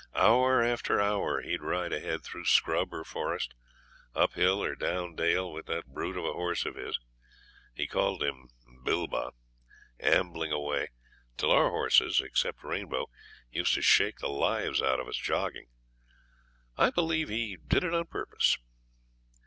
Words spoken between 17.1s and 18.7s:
he did it on purpose.